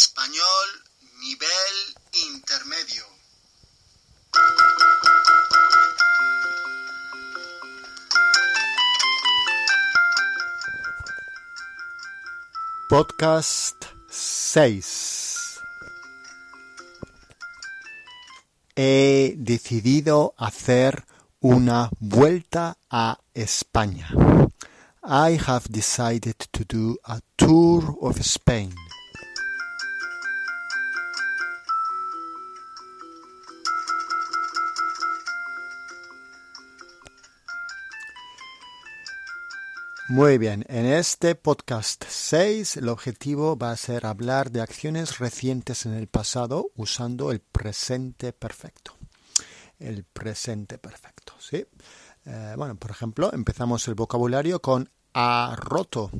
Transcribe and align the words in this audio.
español 0.00 0.68
nivel 1.18 1.74
intermedio. 2.32 3.04
Podcast 12.88 13.84
6 14.08 15.60
He 18.76 19.34
decidido 19.36 20.34
hacer 20.38 21.04
una 21.40 21.90
vuelta 22.00 22.78
a 22.88 23.18
España. 23.34 24.08
I 25.02 25.38
have 25.46 25.68
decided 25.68 26.36
to 26.52 26.64
do 26.64 26.98
a 27.04 27.20
tour 27.36 27.98
of 28.00 28.18
Spain. 28.20 28.74
Muy 40.10 40.38
bien, 40.38 40.64
en 40.68 40.86
este 40.86 41.36
podcast 41.36 42.04
6 42.08 42.78
el 42.78 42.88
objetivo 42.88 43.56
va 43.56 43.70
a 43.70 43.76
ser 43.76 44.06
hablar 44.06 44.50
de 44.50 44.60
acciones 44.60 45.20
recientes 45.20 45.86
en 45.86 45.94
el 45.94 46.08
pasado 46.08 46.72
usando 46.74 47.30
el 47.30 47.38
presente 47.38 48.32
perfecto. 48.32 48.96
El 49.78 50.02
presente 50.02 50.78
perfecto, 50.78 51.34
¿sí? 51.38 51.64
Eh, 52.24 52.54
bueno, 52.56 52.74
por 52.74 52.90
ejemplo, 52.90 53.32
empezamos 53.32 53.86
el 53.86 53.94
vocabulario 53.94 54.60
con 54.60 54.90
ha 55.14 55.54
roto. 55.56 56.10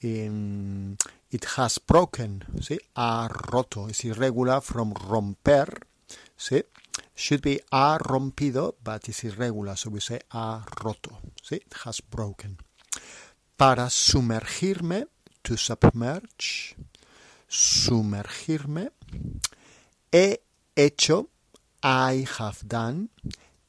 It 0.00 1.46
has 1.56 1.80
broken, 1.86 2.44
¿sí? 2.60 2.80
Ha 2.96 3.28
roto. 3.28 3.88
Es 3.88 4.04
irregular 4.04 4.60
from 4.60 4.94
romper, 4.94 5.86
¿sí? 6.36 6.64
Should 7.14 7.42
be 7.42 7.60
ha 7.70 7.98
rompido, 7.98 8.76
but 8.82 9.08
it's 9.08 9.24
irregular, 9.24 9.76
so 9.76 9.90
we 9.90 10.00
say 10.00 10.20
ha 10.30 10.64
roto, 10.82 11.18
¿sí? 11.42 11.56
It 11.56 11.74
has 11.84 12.00
broken. 12.00 12.58
Para 13.56 13.88
sumergirme, 13.88 15.06
to 15.42 15.56
submerge, 15.56 16.76
sumergirme, 17.48 18.90
he 20.10 20.40
hecho, 20.74 21.28
I 21.82 22.26
have 22.38 22.66
done, 22.66 23.10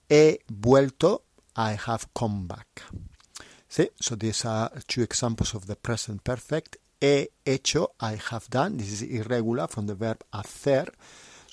he 0.10 0.40
vuelto, 0.48 1.24
I 1.56 1.78
have 1.88 2.08
come 2.14 2.48
back. 2.48 2.84
¿Sí? 3.70 3.90
So 4.00 4.16
these 4.16 4.46
are 4.46 4.72
two 4.88 5.04
examples 5.04 5.54
of 5.54 5.68
the 5.68 5.76
present 5.76 6.24
perfect. 6.24 6.78
He 7.02 7.30
hecho, 7.46 7.92
I 8.00 8.18
have 8.32 8.50
done. 8.50 8.78
This 8.78 8.92
is 8.94 9.02
irregular 9.02 9.68
from 9.68 9.88
the 9.88 9.96
verb 9.96 10.24
hacer. 10.34 10.88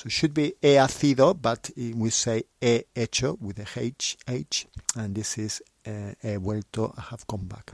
So 0.03 0.09
it 0.09 0.13
should 0.13 0.35
be 0.35 0.55
he 0.61 0.75
hacido, 0.75 1.41
but 1.41 1.71
we 1.77 2.11
say 2.11 2.43
he 2.61 2.83
hecho 2.93 3.39
with 3.41 3.55
the 3.55 3.69
H, 3.77 4.17
H, 4.27 4.67
and 4.97 5.15
this 5.15 5.39
is 5.39 5.63
uh, 5.87 6.13
he 6.21 6.39
vuelto, 6.39 6.93
I 6.99 7.03
have 7.11 7.25
come 7.25 7.47
back. 7.47 7.73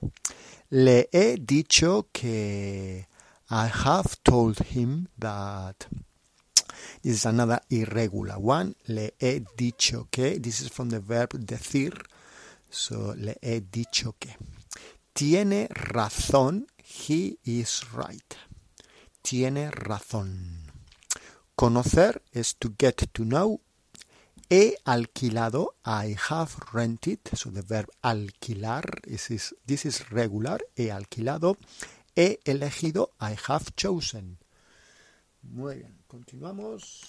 Le 0.70 1.06
he 1.10 1.36
dicho 1.36 2.08
que 2.12 3.06
I 3.50 3.66
have 3.66 4.22
told 4.22 4.58
him 4.58 5.08
that 5.18 5.86
this 7.02 7.14
is 7.14 7.24
another 7.24 7.60
irregular 7.70 8.38
one. 8.38 8.74
Le 8.88 9.08
he 9.18 9.40
dicho 9.56 10.08
que, 10.10 10.38
this 10.38 10.60
is 10.60 10.68
from 10.68 10.90
the 10.90 11.00
verb 11.00 11.30
decir, 11.30 11.94
so 12.68 13.14
le 13.16 13.36
he 13.40 13.60
dicho 13.60 14.16
que. 14.20 14.36
Tiene 15.14 15.68
razón, 15.68 16.66
he 16.76 17.38
is 17.46 17.84
right. 17.94 18.36
Tiene 19.22 19.70
razón. 19.70 20.67
Conocer 21.58 22.22
es 22.32 22.54
to 22.54 22.72
get 22.78 23.08
to 23.12 23.24
know. 23.24 23.60
He 24.48 24.76
alquilado, 24.84 25.74
I 25.84 26.14
have 26.30 26.54
rented, 26.72 27.18
so 27.34 27.50
the 27.50 27.62
verb 27.62 27.88
alquilar, 28.00 28.84
this 29.02 29.32
is, 29.32 29.54
this 29.66 29.84
is 29.84 30.12
regular, 30.12 30.60
he 30.76 30.86
alquilado. 30.86 31.56
He 32.14 32.38
elegido, 32.44 33.10
I 33.18 33.36
have 33.48 33.74
chosen. 33.74 34.38
Muy 35.42 35.78
bien, 35.78 35.98
continuamos. 36.06 37.08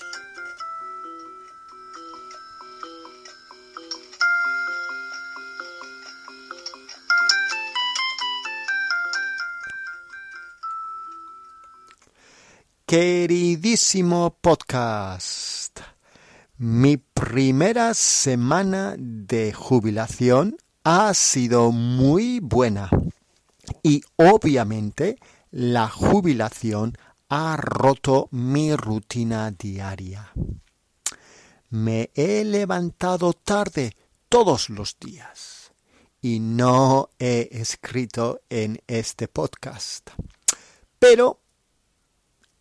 Queridísimo 12.89 14.35
podcast, 14.41 15.81
mi 16.57 16.97
primera 16.97 17.93
semana 17.93 18.95
de 18.97 19.53
jubilación 19.53 20.57
ha 20.83 21.13
sido 21.13 21.71
muy 21.71 22.39
buena 22.39 22.89
y 23.83 24.01
obviamente 24.15 25.19
la 25.51 25.87
jubilación 25.87 26.97
ha 27.29 27.57
roto 27.57 28.27
mi 28.31 28.75
rutina 28.75 29.51
diaria. 29.51 30.31
Me 31.69 32.09
he 32.15 32.43
levantado 32.43 33.33
tarde 33.33 33.95
todos 34.29 34.71
los 34.71 34.97
días 34.99 35.73
y 36.23 36.39
no 36.39 37.11
he 37.19 37.49
escrito 37.51 38.41
en 38.49 38.81
este 38.87 39.27
podcast. 39.27 40.09
Pero 40.97 41.39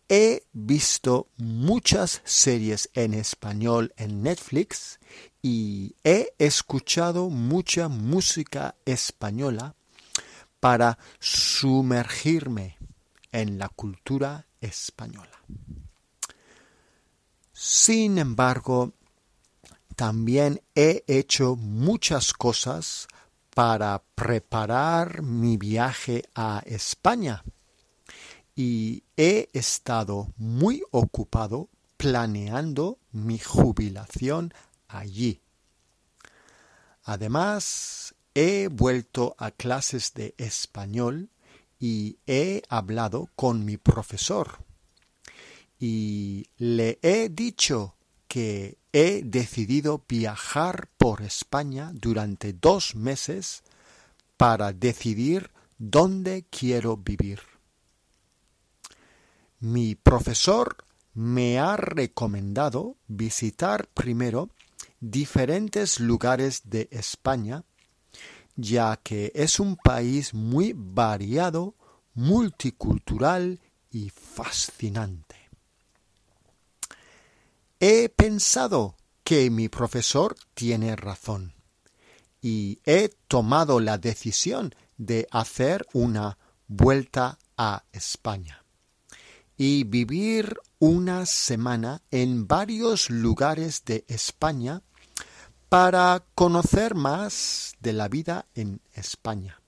he 0.09 0.43
visto 0.53 1.27
muchas 1.37 2.21
series 2.25 2.89
en 2.95 3.13
español 3.13 3.93
en 3.95 4.23
Netflix 4.23 4.99
y 5.41 5.95
he 6.03 6.33
escuchado 6.39 7.29
mucha 7.29 7.87
música 7.87 8.75
española 8.85 9.75
para 10.59 10.97
sumergirme 11.19 12.77
en 13.31 13.59
la 13.59 13.69
cultura 13.69 14.47
española. 14.59 15.39
Sin 17.53 18.17
embargo, 18.17 18.93
también 19.95 20.61
he 20.73 21.03
hecho 21.07 21.55
muchas 21.55 22.33
cosas 22.33 23.07
para 23.53 24.01
preparar 24.15 25.21
mi 25.21 25.57
viaje 25.57 26.23
a 26.33 26.63
España 26.65 27.43
y 28.59 29.03
he 29.15 29.47
estado 29.53 30.33
muy 30.35 30.83
ocupado 30.91 31.69
planeando 31.95 32.99
mi 33.13 33.39
jubilación 33.39 34.53
allí. 34.89 35.39
Además, 37.05 38.15
he 38.35 38.67
vuelto 38.67 39.33
a 39.37 39.51
clases 39.51 40.13
de 40.13 40.35
español 40.37 41.29
y 41.79 42.17
he 42.27 42.61
hablado 42.67 43.29
con 43.37 43.63
mi 43.63 43.77
profesor. 43.77 44.57
Y 45.79 46.47
le 46.57 46.99
he 47.01 47.29
dicho 47.29 47.95
que 48.27 48.77
he 48.91 49.21
decidido 49.23 50.03
viajar 50.05 50.89
por 50.97 51.21
España 51.21 51.91
durante 51.93 52.51
dos 52.51 52.93
meses 52.93 53.63
para 54.35 54.73
decidir 54.73 55.49
dónde 55.77 56.43
quiero 56.51 56.97
vivir. 56.97 57.58
Mi 59.61 59.95
profesor 59.95 60.77
me 61.13 61.59
ha 61.59 61.75
recomendado 61.75 62.95
visitar 63.07 63.87
primero 63.87 64.49
diferentes 65.01 65.99
lugares 65.99 66.61
de 66.69 66.87
España, 66.91 67.65
ya 68.55 68.95
que 69.03 69.33
es 69.35 69.59
un 69.59 69.75
país 69.75 70.33
muy 70.33 70.73
variado, 70.73 71.75
multicultural 72.13 73.59
y 73.91 74.09
fascinante. 74.11 75.35
He 77.81 78.07
pensado 78.07 78.95
que 79.25 79.49
mi 79.49 79.67
profesor 79.67 80.37
tiene 80.53 80.95
razón 80.95 81.53
y 82.41 82.79
he 82.85 83.09
tomado 83.27 83.81
la 83.81 83.97
decisión 83.97 84.73
de 84.97 85.27
hacer 85.31 85.85
una 85.91 86.37
vuelta 86.69 87.39
a 87.57 87.83
España 87.91 88.63
y 89.59 89.83
vivir 89.83 90.55
una 90.79 91.25
semana 91.25 92.01
en 92.11 92.47
varios 92.47 93.09
lugares 93.09 93.83
de 93.83 94.05
España 94.07 94.83
para 95.67 96.23
conocer 96.33 96.95
más 96.95 97.73
de 97.81 97.91
la 97.91 98.07
vida 98.07 98.45
en 98.55 98.79
España. 98.93 99.61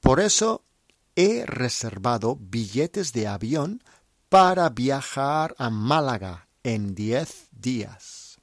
Por 0.00 0.20
eso 0.20 0.66
he 1.14 1.46
reservado 1.46 2.36
billetes 2.38 3.14
de 3.14 3.26
avión 3.26 3.82
para 4.28 4.68
viajar 4.68 5.54
a 5.56 5.70
Málaga 5.70 6.46
en 6.62 6.94
10 6.94 7.48
días. 7.52 8.36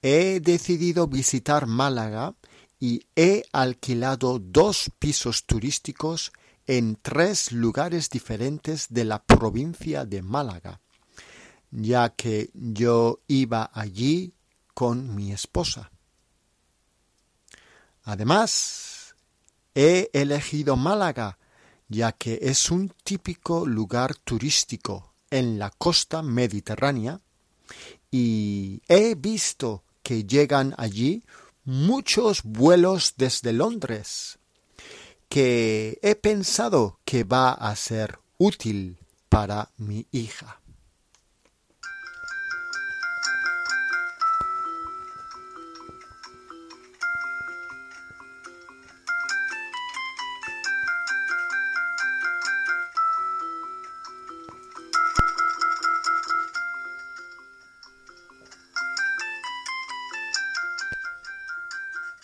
He 0.00 0.40
decidido 0.40 1.08
visitar 1.08 1.66
Málaga 1.66 2.36
y 2.80 3.02
he 3.14 3.42
alquilado 3.52 4.38
dos 4.38 4.90
pisos 4.98 5.44
turísticos 5.44 6.32
en 6.68 6.96
tres 7.00 7.50
lugares 7.50 8.10
diferentes 8.10 8.88
de 8.90 9.06
la 9.06 9.24
provincia 9.24 10.04
de 10.04 10.20
Málaga, 10.20 10.80
ya 11.70 12.10
que 12.10 12.50
yo 12.52 13.20
iba 13.26 13.70
allí 13.72 14.34
con 14.74 15.14
mi 15.14 15.32
esposa. 15.32 15.90
Además, 18.04 19.16
he 19.74 20.10
elegido 20.12 20.76
Málaga, 20.76 21.38
ya 21.88 22.12
que 22.12 22.38
es 22.42 22.70
un 22.70 22.92
típico 23.02 23.66
lugar 23.66 24.14
turístico 24.14 25.14
en 25.30 25.58
la 25.58 25.70
costa 25.70 26.20
mediterránea 26.22 27.18
y 28.10 28.82
he 28.88 29.14
visto 29.14 29.84
que 30.02 30.24
llegan 30.24 30.74
allí 30.76 31.24
muchos 31.64 32.42
vuelos 32.42 33.14
desde 33.16 33.54
Londres 33.54 34.38
que 35.28 35.98
he 36.02 36.14
pensado 36.14 36.98
que 37.04 37.24
va 37.24 37.52
a 37.52 37.74
ser 37.76 38.18
útil 38.38 38.98
para 39.28 39.70
mi 39.76 40.06
hija. 40.10 40.57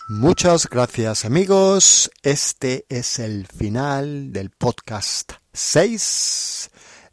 Muchas 0.07 0.69
gracias 0.69 1.25
amigos. 1.25 2.11
Este 2.21 2.85
es 2.89 3.17
el 3.17 3.47
final 3.47 4.31
del 4.31 4.51
podcast 4.51 5.31
6. 5.51 6.69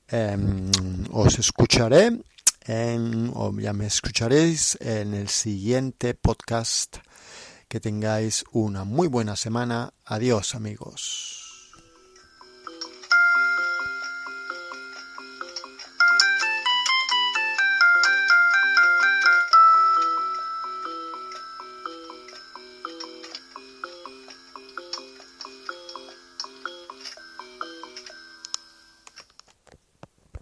Em, 0.08 0.70
os 1.10 1.38
escucharé 1.38 2.20
en, 2.66 3.30
o 3.34 3.50
ya 3.58 3.72
me 3.72 3.86
escucharéis 3.86 4.76
en 4.82 5.14
el 5.14 5.30
siguiente 5.30 6.12
podcast. 6.12 6.98
Que 7.66 7.80
tengáis 7.80 8.44
una 8.52 8.84
muy 8.84 9.08
buena 9.08 9.36
semana. 9.36 9.94
Adiós 10.04 10.54
amigos. 10.54 11.41